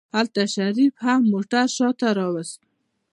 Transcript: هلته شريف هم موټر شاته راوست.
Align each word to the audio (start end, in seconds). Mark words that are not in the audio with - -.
هلته 0.15 0.41
شريف 0.55 0.93
هم 1.05 1.21
موټر 1.31 1.65
شاته 1.77 2.07
راوست. 2.17 2.59